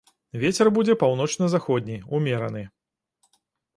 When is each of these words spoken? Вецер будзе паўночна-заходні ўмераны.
Вецер 0.43 0.69
будзе 0.77 0.95
паўночна-заходні 1.03 1.97
ўмераны. 2.17 2.63